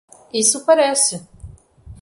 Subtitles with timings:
[0.33, 1.15] Isso parece.